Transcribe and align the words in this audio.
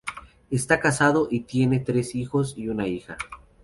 Está 0.49 0.79
casado 0.79 1.27
y 1.29 1.41
tiene 1.41 1.79
tres 1.79 2.15
hijos 2.15 2.55
y 2.57 2.69
una 2.69 2.87
hija. 2.87 3.17